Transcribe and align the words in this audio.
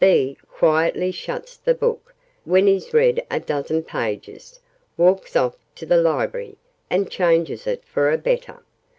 B 0.03 0.35
quietly 0.51 1.11
shuts 1.11 1.57
the 1.57 1.75
book, 1.75 2.15
when 2.43 2.65
he's 2.65 2.91
read 2.91 3.23
a 3.29 3.39
dozen 3.39 3.83
pages, 3.83 4.59
walks 4.97 5.35
off 5.35 5.55
to 5.75 5.85
the 5.85 5.97
Library, 6.01 6.57
and 6.89 7.11
changes 7.11 7.67
it 7.67 7.85
for 7.85 8.11
a 8.11 8.17
better! 8.17 8.63